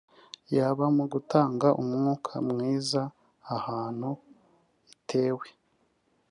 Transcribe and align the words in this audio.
yaba 0.55 0.85
mu 0.97 1.05
gutanga 1.13 1.67
umwuka 1.81 2.33
mwiza 2.49 3.01
ahantu 3.55 4.09
itewe 4.93 5.47